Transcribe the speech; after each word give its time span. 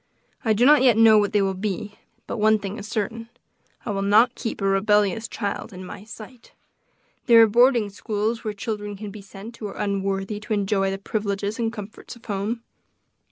I 0.43 0.53
do 0.53 0.65
not 0.65 0.81
yet 0.81 0.97
know 0.97 1.19
what 1.19 1.31
they 1.31 1.43
will 1.43 1.53
be, 1.53 1.93
but 2.25 2.39
one 2.39 2.57
thing 2.57 2.79
is 2.79 2.87
certain 2.87 3.29
I 3.85 3.91
will 3.91 4.01
not 4.01 4.33
keep 4.33 4.59
a 4.59 4.65
rebellious 4.65 5.27
child 5.27 5.71
in 5.71 5.85
my 5.85 6.05
sight; 6.05 6.53
there 7.27 7.39
are 7.43 7.47
boarding 7.47 7.87
schools 7.91 8.43
where 8.43 8.51
children 8.55 8.97
can 8.97 9.11
be 9.11 9.21
sent 9.21 9.57
who 9.57 9.67
are 9.67 9.77
unworthy 9.77 10.39
to 10.39 10.53
enjoy 10.53 10.89
the 10.89 10.97
privileges 10.97 11.59
and 11.59 11.71
comforts 11.71 12.15
of 12.15 12.25
home." 12.25 12.63